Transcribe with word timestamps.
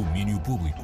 Domínio 0.00 0.40
Público. 0.40 0.80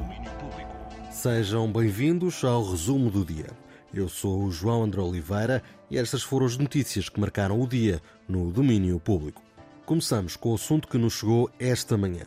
Sejam 1.09 1.71
bem-vindos 1.71 2.43
ao 2.43 2.63
resumo 2.63 3.09
do 3.09 3.25
dia. 3.25 3.47
Eu 3.91 4.07
sou 4.07 4.43
o 4.43 4.51
João 4.51 4.83
André 4.83 5.01
Oliveira 5.01 5.63
e 5.89 5.97
estas 5.97 6.21
foram 6.21 6.45
as 6.45 6.55
notícias 6.55 7.09
que 7.09 7.19
marcaram 7.19 7.59
o 7.59 7.67
dia 7.67 7.99
no 8.29 8.51
domínio 8.51 8.99
público. 8.99 9.41
Começamos 9.87 10.35
com 10.35 10.51
o 10.51 10.53
assunto 10.53 10.87
que 10.87 10.99
nos 10.99 11.13
chegou 11.13 11.49
esta 11.57 11.97
manhã. 11.97 12.25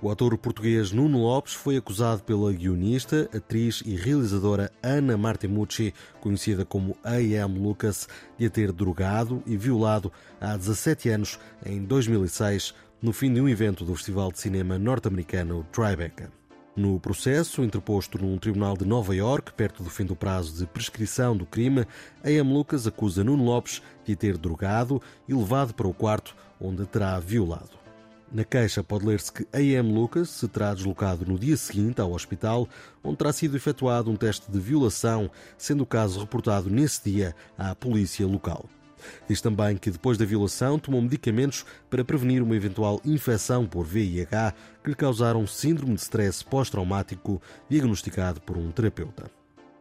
O 0.00 0.10
ator 0.10 0.36
português 0.36 0.90
Nuno 0.90 1.18
Lopes 1.18 1.52
foi 1.52 1.76
acusado 1.76 2.24
pela 2.24 2.52
guionista, 2.52 3.30
atriz 3.32 3.80
e 3.86 3.94
realizadora 3.94 4.72
Ana 4.82 5.16
Martinucci, 5.16 5.94
conhecida 6.20 6.64
como 6.64 6.96
A.M. 7.04 7.56
Lucas, 7.56 8.08
de 8.36 8.46
a 8.46 8.50
ter 8.50 8.72
drogado 8.72 9.44
e 9.46 9.56
violado 9.56 10.10
há 10.40 10.56
17 10.56 11.08
anos, 11.08 11.38
em 11.64 11.84
2006, 11.84 12.74
no 13.02 13.12
fim 13.12 13.34
de 13.34 13.40
um 13.40 13.48
evento 13.48 13.84
do 13.84 13.96
Festival 13.96 14.30
de 14.30 14.38
Cinema 14.38 14.78
norte-americano 14.78 15.66
Tribeca. 15.72 16.30
No 16.76 17.00
processo, 17.00 17.64
interposto 17.64 18.16
num 18.16 18.38
tribunal 18.38 18.76
de 18.76 18.84
Nova 18.84 19.14
York, 19.14 19.52
perto 19.54 19.82
do 19.82 19.90
fim 19.90 20.04
do 20.04 20.14
prazo 20.14 20.56
de 20.56 20.66
prescrição 20.66 21.36
do 21.36 21.44
crime, 21.44 21.84
A.M. 22.22 22.52
Lucas 22.52 22.86
acusa 22.86 23.24
Nuno 23.24 23.44
Lopes 23.44 23.82
de 24.04 24.14
ter 24.14 24.38
drogado 24.38 25.02
e 25.28 25.34
levado 25.34 25.74
para 25.74 25.88
o 25.88 25.92
quarto 25.92 26.36
onde 26.60 26.86
terá 26.86 27.18
violado. 27.18 27.70
Na 28.30 28.44
queixa 28.44 28.84
pode 28.84 29.04
ler-se 29.04 29.32
que 29.32 29.48
A.M. 29.52 29.92
Lucas 29.92 30.30
se 30.30 30.46
terá 30.46 30.72
deslocado 30.72 31.26
no 31.26 31.36
dia 31.36 31.56
seguinte 31.56 32.00
ao 32.00 32.12
hospital, 32.12 32.68
onde 33.02 33.16
terá 33.16 33.32
sido 33.32 33.56
efetuado 33.56 34.12
um 34.12 34.16
teste 34.16 34.50
de 34.50 34.60
violação, 34.60 35.28
sendo 35.58 35.82
o 35.82 35.86
caso 35.86 36.20
reportado 36.20 36.70
nesse 36.70 37.10
dia 37.10 37.34
à 37.58 37.74
polícia 37.74 38.24
local. 38.28 38.64
Diz 39.28 39.40
também 39.40 39.76
que 39.76 39.90
depois 39.90 40.18
da 40.18 40.24
violação 40.24 40.78
tomou 40.78 41.00
medicamentos 41.00 41.64
para 41.88 42.04
prevenir 42.04 42.42
uma 42.42 42.56
eventual 42.56 43.00
infecção 43.04 43.66
por 43.66 43.84
VIH 43.84 44.54
que 44.82 44.90
lhe 44.90 44.96
causaram 44.96 45.46
síndrome 45.46 45.94
de 45.94 46.00
stress 46.00 46.44
pós-traumático 46.44 47.40
diagnosticado 47.68 48.40
por 48.40 48.56
um 48.56 48.70
terapeuta. 48.70 49.30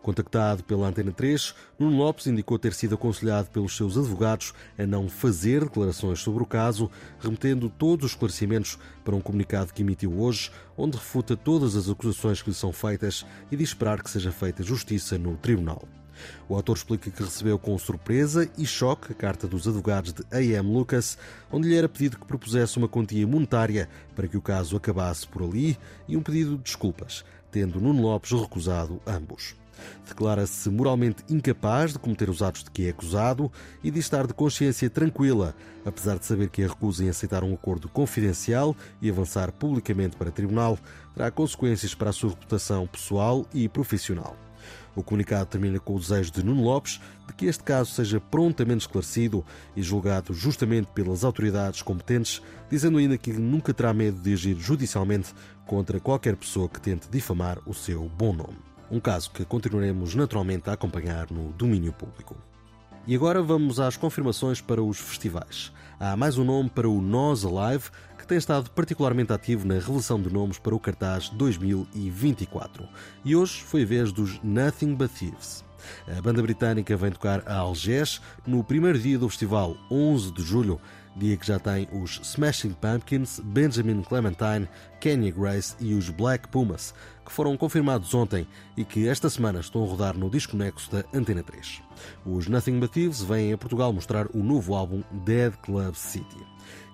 Contactado 0.02 0.64
pela 0.64 0.88
Antena 0.88 1.12
3, 1.12 1.54
Nuno 1.78 1.98
Lopes 1.98 2.26
indicou 2.26 2.58
ter 2.58 2.74
sido 2.74 2.96
aconselhado 2.96 3.50
pelos 3.52 3.78
seus 3.78 3.98
advogados 3.98 4.52
a 4.78 4.86
não 4.86 5.08
fazer 5.08 5.64
declarações 5.64 6.20
sobre 6.20 6.42
o 6.42 6.46
caso, 6.46 6.90
remetendo 7.20 7.70
todos 7.70 8.06
os 8.06 8.12
esclarecimentos 8.14 8.80
para 9.04 9.16
um 9.16 9.22
comunicado 9.22 9.72
que 9.72 9.84
emitiu 9.84 10.20
hoje, 10.20 10.52
onde 10.76 10.98
refuta 10.98 11.38
todas 11.38 11.76
as 11.76 11.88
acusações 11.88 12.42
que 12.42 12.50
lhe 12.50 12.56
são 12.56 12.74
feitas 12.74 13.26
e 13.52 13.56
diz 13.56 13.70
esperar 13.70 14.02
que 14.02 14.10
seja 14.10 14.32
feita 14.32 14.64
justiça 14.64 15.20
no 15.20 15.38
tribunal. 15.38 15.88
O 16.48 16.56
autor 16.56 16.78
explica 16.78 17.10
que 17.10 17.24
recebeu 17.24 17.58
com 17.58 17.78
surpresa 17.78 18.50
e 18.58 18.66
choque 18.66 19.12
a 19.12 19.16
carta 19.16 19.48
dos 19.48 19.68
advogados 19.68 20.14
de 20.14 20.24
A.M. 20.32 20.74
Lucas, 20.74 21.18
onde 21.52 21.68
lhe 21.68 21.76
era 21.76 21.90
pedido 21.90 22.18
que 22.18 22.26
propusesse 22.26 22.78
uma 22.78 22.88
quantia 22.88 23.26
monetária 23.28 23.90
para 24.16 24.28
que 24.28 24.38
o 24.38 24.42
caso 24.42 24.76
acabasse 24.76 25.28
por 25.28 25.44
ali 25.44 25.78
e 26.08 26.18
um 26.18 26.22
pedido 26.22 26.58
de 26.58 26.64
desculpas, 26.64 27.24
tendo 27.52 27.80
Nuno 27.80 28.02
Lopes 28.02 28.32
recusado 28.32 29.02
ambos. 29.06 29.56
Declara-se 30.08 30.70
moralmente 30.70 31.24
incapaz 31.30 31.94
de 31.94 32.00
cometer 32.00 32.30
os 32.30 32.42
atos 32.42 32.64
de 32.64 32.72
que 32.72 32.86
é 32.86 32.90
acusado 32.90 33.52
e 33.84 33.90
de 33.90 34.00
estar 34.00 34.28
de 34.28 34.34
consciência 34.34 34.90
tranquila, 34.90 35.56
apesar 35.86 36.18
de 36.18 36.26
saber 36.26 36.50
que 36.50 36.64
a 36.64 36.68
recusa 36.68 37.04
em 37.04 37.10
aceitar 37.10 37.44
um 37.44 37.54
acordo 37.54 37.88
confidencial 37.90 38.76
e 39.02 39.10
avançar 39.10 39.52
publicamente 39.52 40.18
para 40.18 40.32
tribunal 40.32 40.78
terá 41.16 41.32
consequências 41.32 41.96
para 41.96 42.10
a 42.10 42.14
sua 42.14 42.32
reputação 42.32 42.88
pessoal 42.88 43.46
e 43.54 43.68
profissional. 43.68 44.36
O 44.96 45.04
comunicado 45.04 45.46
termina 45.46 45.80
com 45.80 45.96
o 45.96 46.00
desejo 46.00 46.32
de 46.32 46.44
Nuno 46.44 46.64
Lopes 46.64 47.00
de 47.28 47.34
que 47.34 47.46
este 47.46 47.64
caso 47.64 47.92
seja 47.94 48.20
prontamente 48.20 48.84
esclarecido 48.84 49.46
e 49.76 49.82
julgado 49.82 50.34
justamente 50.34 50.92
pelas 50.92 51.24
autoridades 51.24 51.82
competentes, 51.82 52.42
dizendo 52.70 52.98
ainda 52.98 53.18
que 53.18 53.32
nunca 53.34 53.74
terá 53.74 53.94
medo 53.94 54.22
de 54.22 54.34
agir 54.34 54.58
judicialmente 54.60 55.34
contra 55.66 56.00
qualquer 56.00 56.36
pessoa 56.36 56.68
que 56.68 56.82
tente 56.82 57.10
difamar 57.10 57.60
o 57.66 57.74
seu 57.74 58.10
bom 58.10 58.34
nome. 58.34 58.58
Um 58.90 59.00
caso 59.00 59.32
que 59.32 59.46
continuaremos 59.46 60.16
naturalmente 60.16 60.70
a 60.70 60.74
acompanhar 60.74 61.32
no 61.32 61.54
domínio 61.54 61.94
público. 61.94 62.36
E 63.12 63.16
agora 63.18 63.44
vamos 63.44 63.78
às 63.78 63.98
confirmações 63.98 64.62
para 64.62 64.82
os 64.82 64.98
festivais. 64.98 65.70
Há 66.00 66.16
mais 66.16 66.38
um 66.38 66.46
nome 66.46 66.70
para 66.70 66.88
o 66.88 67.02
Nós 67.02 67.44
Alive, 67.44 67.90
tem 68.32 68.38
estado 68.38 68.70
particularmente 68.70 69.34
ativo 69.34 69.68
na 69.68 69.74
revelação 69.74 70.22
de 70.22 70.32
nomes 70.32 70.58
para 70.58 70.74
o 70.74 70.80
cartaz 70.80 71.28
2024. 71.32 72.88
E 73.26 73.36
hoje 73.36 73.62
foi 73.62 73.84
a 73.84 73.86
vez 73.86 74.14
dos 74.14 74.42
Nothing 74.42 74.96
But 74.96 75.12
Thieves. 75.12 75.66
A 76.08 76.22
banda 76.22 76.42
britânica 76.42 76.96
vem 76.96 77.12
tocar 77.12 77.44
a 77.46 77.58
Algés 77.58 78.22
no 78.48 78.64
primeiro 78.64 78.98
dia 78.98 79.20
do 79.20 79.28
festival, 79.28 79.76
11 79.92 80.32
de 80.32 80.44
julho, 80.44 80.80
dia 81.16 81.38
que 81.38 81.46
já 81.46 81.60
tem 81.60 81.88
os 81.92 82.20
Smashing 82.24 82.74
Pumpkins, 82.74 83.40
Benjamin 83.44 84.02
Clementine, 84.02 84.68
Kenya 85.00 85.32
Grace 85.32 85.76
e 85.80 85.94
os 85.94 86.10
Black 86.10 86.48
Pumas, 86.48 86.94
que 87.26 87.32
foram 87.32 87.58
confirmados 87.58 88.14
ontem 88.14 88.48
e 88.78 88.84
que 88.84 89.08
esta 89.08 89.30
semana 89.30 89.60
estão 89.60 89.84
a 89.84 89.88
rodar 89.88 90.18
no 90.18 90.30
disco 90.30 90.56
Nexo 90.56 90.92
da 90.92 91.04
Antena 91.14 91.44
3. 91.44 91.82
Os 92.26 92.48
Nothing 92.48 92.80
But 92.80 92.92
Thieves 92.92 93.22
vêm 93.22 93.54
a 93.54 93.58
Portugal 93.58 93.92
mostrar 93.92 94.28
o 94.34 94.44
novo 94.44 94.76
álbum 94.76 95.04
Dead 95.26 95.54
Club 95.58 95.96
City. 95.96 96.46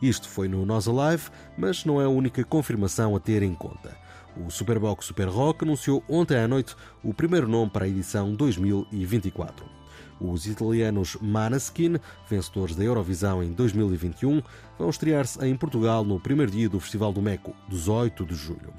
Isto 0.01 0.27
foi 0.27 0.47
no 0.47 0.65
Nós 0.65 0.87
Alive, 0.87 1.29
mas 1.57 1.85
não 1.85 2.01
é 2.01 2.05
a 2.05 2.09
única 2.09 2.43
confirmação 2.43 3.15
a 3.15 3.19
ter 3.19 3.43
em 3.43 3.53
conta. 3.53 3.97
O 4.45 4.51
Superbox 4.51 5.05
Super 5.05 5.27
Rock 5.27 5.63
anunciou 5.63 6.03
ontem 6.07 6.37
à 6.37 6.47
noite 6.47 6.75
o 7.03 7.13
primeiro 7.13 7.47
nome 7.47 7.71
para 7.71 7.85
a 7.85 7.87
edição 7.87 8.35
2024. 8.35 9.76
Os 10.19 10.47
italianos 10.47 11.17
Maneskin, 11.21 11.97
vencedores 12.29 12.75
da 12.75 12.83
Eurovisão 12.83 13.43
em 13.43 13.51
2021, 13.51 14.41
vão 14.77 14.89
estrear-se 14.89 15.43
em 15.45 15.55
Portugal 15.55 16.03
no 16.03 16.19
primeiro 16.19 16.51
dia 16.51 16.67
do 16.67 16.79
Festival 16.79 17.13
do 17.13 17.21
Meco, 17.21 17.55
18 17.69 18.25
de 18.25 18.35
julho. 18.35 18.73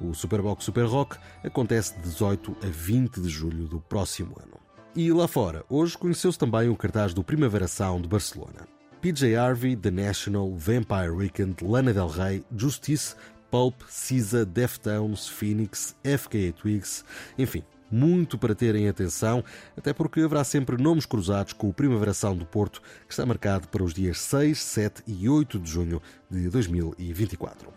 O 0.00 0.14
Superbox 0.14 0.64
Super 0.64 0.86
Rock 0.86 1.16
acontece 1.42 1.94
de 1.96 2.02
18 2.02 2.56
a 2.62 2.66
20 2.66 3.20
de 3.20 3.28
julho 3.28 3.66
do 3.66 3.80
próximo 3.80 4.36
ano. 4.40 4.54
E 4.96 5.12
lá 5.12 5.26
fora, 5.26 5.64
hoje 5.68 5.98
conheceu-se 5.98 6.38
também 6.38 6.68
o 6.68 6.76
cartaz 6.76 7.12
do 7.12 7.24
Primavera 7.24 7.66
Sound 7.66 8.02
de 8.02 8.08
Barcelona. 8.08 8.68
PJ 9.00 9.36
Harvey, 9.36 9.76
The 9.76 9.90
National, 9.90 10.54
Vampire 10.56 11.10
Weekend, 11.10 11.56
Lana 11.62 11.92
Del 11.92 12.08
Rey, 12.08 12.44
Justice, 12.56 13.16
Pulp, 13.50 13.82
SZA, 13.88 14.44
Deftones, 14.44 15.28
Phoenix, 15.28 15.94
FKA 16.02 16.52
Twigs, 16.52 17.04
enfim, 17.36 17.62
muito 17.94 18.36
para 18.36 18.54
terem 18.54 18.88
atenção, 18.88 19.44
até 19.76 19.92
porque 19.92 20.20
haverá 20.20 20.42
sempre 20.42 20.76
nomes 20.82 21.06
cruzados 21.06 21.52
com 21.52 21.68
o 21.68 21.72
Primavera 21.72 22.12
Sound 22.12 22.40
do 22.40 22.46
Porto, 22.46 22.82
que 23.06 23.12
está 23.12 23.24
marcado 23.24 23.68
para 23.68 23.84
os 23.84 23.94
dias 23.94 24.20
6, 24.20 24.60
7 24.60 25.02
e 25.06 25.28
8 25.28 25.60
de 25.60 25.70
junho 25.70 26.02
de 26.28 26.48
2024. 26.48 27.68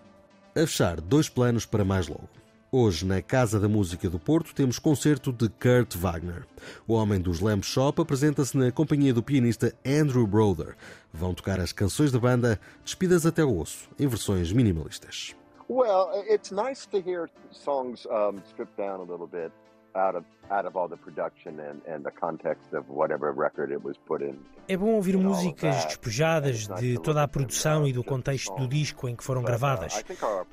A 0.55 0.59
fechar, 0.61 1.00
dois 1.00 1.29
planos 1.29 1.67
para 1.67 1.85
mais 1.85 2.07
logo. 2.07 2.28
Hoje, 2.69 3.05
na 3.05 3.22
Casa 3.22 3.59
da 3.59 3.69
Música 3.69 4.09
do 4.09 4.19
Porto, 4.19 4.53
temos 4.53 4.78
concerto 4.79 5.31
de 5.31 5.47
Kurt 5.47 5.95
Wagner. 5.95 6.45
O 6.85 6.95
homem 6.95 7.22
dos 7.22 7.39
Lamp 7.39 7.63
Shop 7.63 8.01
apresenta-se 8.01 8.57
na 8.57 8.72
companhia 8.72 9.13
do 9.13 9.23
pianista 9.23 9.73
Andrew 9.85 10.28
Brother. 10.28 10.75
Vão 11.13 11.34
tocar 11.34 11.61
as 11.61 11.72
canções 11.72 12.11
da 12.11 12.19
banda 12.19 12.59
despidas 12.84 13.25
até 13.25 13.45
o 13.45 13.57
osso, 13.57 13.88
em 13.97 14.07
versões 14.07 14.51
minimalistas. 14.51 15.34
Well, 15.69 16.09
it's 16.28 16.51
nice 16.51 16.88
to 16.89 16.97
hear 16.97 17.29
songs 17.51 18.05
um, 18.07 18.41
stripped 18.49 18.75
down 18.78 18.99
a 18.99 19.03
little 19.03 19.28
bit 19.28 19.51
out 19.96 20.18
of 20.18 20.25
out 20.50 20.66
of 20.66 20.78
all 20.78 20.88
the 20.88 20.98
production 20.98 21.59
and, 21.59 21.81
and 21.86 22.03
the 22.03 22.12
context 22.12 22.74
of 22.74 22.86
whatever 22.90 23.34
record 23.34 23.72
it 23.72 23.84
was 23.84 23.98
put 24.08 24.22
in. 24.22 24.38
É 24.70 24.78
bom 24.78 24.96
ouvir 24.96 25.18
músicas 25.18 25.86
despejadas 25.86 26.68
de 26.68 27.00
toda 27.02 27.24
a 27.24 27.28
produção 27.28 27.88
e 27.88 27.94
do 27.94 28.03
contexto 28.03 28.53
do 28.56 28.68
disco 28.68 29.08
em 29.08 29.16
que 29.16 29.24
foram 29.24 29.42
gravadas. 29.42 30.03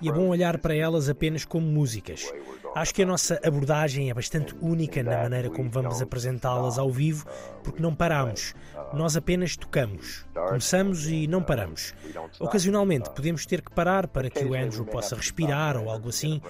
E 0.00 0.08
é 0.08 0.12
bom 0.12 0.28
olhar 0.28 0.58
para 0.58 0.74
elas 0.74 1.08
apenas 1.08 1.44
como 1.44 1.66
músicas. 1.66 2.32
Acho 2.74 2.94
que 2.94 3.02
a 3.02 3.06
nossa 3.06 3.40
abordagem 3.44 4.10
é 4.10 4.14
bastante 4.14 4.54
única 4.60 5.02
na 5.02 5.22
maneira 5.22 5.48
como 5.48 5.70
vamos 5.70 6.02
apresentá-las 6.02 6.78
ao 6.78 6.90
vivo, 6.90 7.26
porque 7.62 7.80
não 7.80 7.94
paramos. 7.94 8.54
Nós 8.92 9.16
apenas 9.16 9.56
tocamos. 9.56 10.26
Começamos 10.34 11.06
e 11.08 11.26
não 11.26 11.42
paramos. 11.42 11.94
Ocasionalmente 12.40 13.10
podemos 13.10 13.46
ter 13.46 13.62
que 13.62 13.72
parar 13.72 14.08
para 14.08 14.28
que 14.28 14.44
o 14.44 14.54
Andrew 14.54 14.84
possa 14.84 15.14
respirar 15.16 15.76
ou 15.76 15.88
algo 15.88 16.08
assim, 16.08 16.40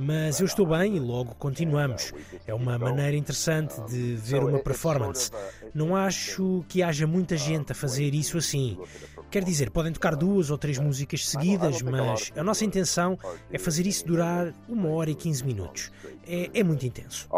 mas 0.00 0.40
eu 0.40 0.46
estou 0.46 0.66
bem 0.66 0.96
e 0.96 1.00
logo 1.00 1.34
continuamos. 1.34 2.12
É 2.46 2.54
uma 2.54 2.78
maneira 2.78 3.16
interessante 3.16 3.80
de 3.82 4.14
ver 4.16 4.42
uma 4.42 4.58
performance. 4.58 5.30
Não 5.74 5.94
acho 5.94 6.64
que 6.68 6.82
haja 6.82 7.06
muita 7.06 7.36
gente 7.36 7.72
a 7.72 7.74
fazer 7.74 8.14
isso 8.14 8.38
assim. 8.38 8.78
Quer 9.30 9.44
dizer, 9.44 9.70
podem 9.70 9.92
tocar 9.92 10.16
duas 10.16 10.50
ou 10.50 10.58
três 10.58 10.78
músicas 10.78 11.28
seguidas, 11.28 11.82
mas 11.82 12.32
a 12.34 12.42
nossa 12.42 12.64
intenção 12.64 13.18
é 13.52 13.58
fazer 13.58 13.86
isso 13.86 14.06
durar 14.06 14.52
uma 14.68 14.88
hora 14.88 15.10
e 15.10 15.14
quinze 15.14 15.44
minutos. 15.44 15.92
É, 16.26 16.60
é 16.60 16.64
muito 16.64 16.84
intenso. 16.86 17.28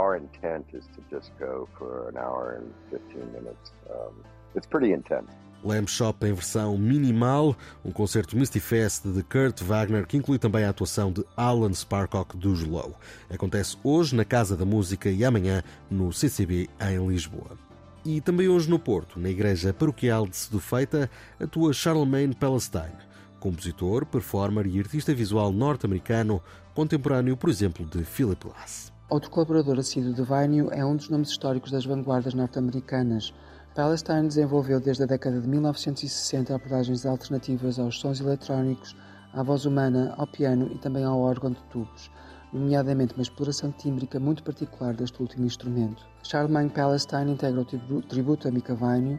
It's 4.54 4.66
pretty 4.66 4.92
intense. 4.92 5.41
Lamb 5.64 5.88
Shop 5.88 6.26
em 6.26 6.32
versão 6.32 6.76
minimal, 6.76 7.56
um 7.84 7.90
concerto 7.90 8.36
Misty 8.36 8.60
Fest 8.60 9.06
de 9.06 9.22
Kurt 9.22 9.62
Wagner 9.62 10.06
que 10.06 10.16
inclui 10.16 10.38
também 10.38 10.64
a 10.64 10.70
atuação 10.70 11.12
de 11.12 11.24
Alan 11.36 11.72
Sparcock 11.72 12.36
do 12.36 12.52
Slow. 12.52 12.94
Acontece 13.30 13.76
hoje 13.82 14.14
na 14.14 14.24
Casa 14.24 14.56
da 14.56 14.64
Música 14.64 15.10
e 15.10 15.24
amanhã 15.24 15.62
no 15.90 16.12
CCB 16.12 16.68
em 16.80 17.06
Lisboa. 17.08 17.58
E 18.04 18.20
também 18.20 18.48
hoje 18.48 18.68
no 18.68 18.78
Porto, 18.78 19.20
na 19.20 19.28
Igreja 19.28 19.72
Paroquial 19.72 20.26
de 20.26 20.36
Sedufeita, 20.36 21.08
atua 21.38 21.72
Charlemagne 21.72 22.34
Palestine. 22.34 23.12
compositor, 23.38 24.06
performer 24.06 24.66
e 24.66 24.78
artista 24.78 25.12
visual 25.12 25.52
norte-americano, 25.52 26.40
contemporâneo, 26.74 27.36
por 27.36 27.50
exemplo, 27.50 27.84
de 27.84 28.04
Philip 28.04 28.44
Glass. 28.44 28.92
Outro 29.12 29.30
colaborador 29.30 29.78
assíduo 29.78 30.14
de 30.14 30.22
Vinil 30.22 30.70
é 30.72 30.84
um 30.84 30.96
dos 30.96 31.10
nomes 31.10 31.28
históricos 31.30 31.70
das 31.70 31.84
vanguardas 31.84 32.32
norte-americanas. 32.34 33.34
Palestine 33.74 34.28
desenvolveu 34.28 34.78
desde 34.78 35.04
a 35.04 35.06
década 35.06 35.40
de 35.40 35.48
1960 35.48 36.54
abordagens 36.54 37.06
alternativas 37.06 37.78
aos 37.78 37.98
sons 37.98 38.20
eletrónicos, 38.20 38.94
à 39.32 39.42
voz 39.42 39.64
humana, 39.64 40.14
ao 40.18 40.26
piano 40.26 40.70
e 40.74 40.78
também 40.78 41.04
ao 41.04 41.18
órgão 41.18 41.50
de 41.50 41.62
tubos, 41.70 42.10
nomeadamente 42.52 43.14
uma 43.14 43.22
exploração 43.22 43.72
tímbrica 43.72 44.20
muito 44.20 44.42
particular 44.42 44.92
deste 44.92 45.22
último 45.22 45.46
instrumento. 45.46 46.06
Charlemagne 46.22 46.68
Palestine 46.68 47.32
integra 47.32 47.62
o 47.62 48.02
tributo 48.02 48.46
a 48.46 48.50
Mika 48.50 48.74
Vainio 48.74 49.18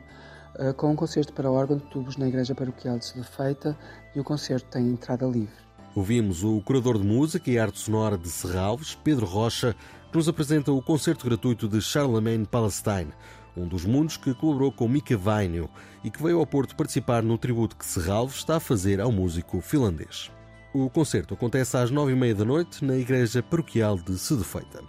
eh, 0.60 0.72
com 0.74 0.92
um 0.92 0.96
concerto 0.96 1.34
para 1.34 1.50
órgão 1.50 1.78
de 1.78 1.86
tubos 1.86 2.16
na 2.16 2.28
Igreja 2.28 2.54
Paroquial 2.54 3.00
de 3.00 3.06
Sedefeita 3.06 3.76
e 4.16 4.20
o 4.20 4.24
concerto 4.24 4.70
tem 4.70 4.88
entrada 4.88 5.26
livre. 5.26 5.64
Ouvimos 5.96 6.44
o 6.44 6.62
curador 6.62 7.00
de 7.00 7.06
música 7.06 7.50
e 7.50 7.58
arte 7.58 7.80
sonora 7.80 8.20
de 8.20 8.30
Serralves, 8.30 8.94
Pedro 9.04 9.26
Rocha, 9.26 9.76
que 10.12 10.18
nos 10.18 10.30
apresenta 10.30 10.72
o 10.72 10.82
concerto 10.82 11.26
gratuito 11.26 11.68
de 11.68 11.82
Charlemagne 11.82 12.46
Palestine, 12.46 13.12
um 13.56 13.68
dos 13.68 13.86
mundos 13.86 14.18
que 14.18 14.34
colaborou 14.34 14.72
com 14.72 14.88
Mika 14.88 15.18
Vainio 15.18 15.70
e 16.04 16.10
que 16.10 16.22
veio 16.22 16.40
ao 16.40 16.46
Porto 16.46 16.76
participar 16.76 17.24
no 17.24 17.38
tributo 17.38 17.76
que 17.76 17.86
Serralves 17.86 18.36
está 18.36 18.58
a 18.58 18.60
fazer 18.60 19.00
ao 19.00 19.12
músico 19.12 19.62
finlandês. 19.62 20.32
O 20.74 20.90
concerto 20.90 21.36
acontece 21.36 21.78
às 21.78 21.92
nove 21.92 22.14
e 22.14 22.16
meia 22.16 22.34
da 22.34 22.44
noite 22.44 22.84
na 22.84 22.98
Igreja 22.98 23.44
Paroquial 23.44 23.98
de 23.98 24.18
Sedefeita. 24.18 24.84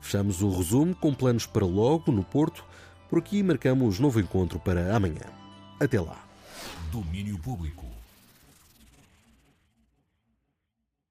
Fechamos 0.00 0.40
o 0.40 0.50
resumo 0.50 0.94
com 0.94 1.12
planos 1.12 1.46
para 1.46 1.66
logo, 1.66 2.10
no 2.10 2.24
Porto. 2.24 2.64
Por 3.08 3.18
aqui 3.18 3.42
marcamos 3.42 3.98
novo 3.98 4.18
encontro 4.18 4.58
para 4.58 4.96
amanhã. 4.96 5.26
Até 5.78 6.00
lá. 6.00 6.24
Domínio 6.90 7.38
Público. 7.38 7.95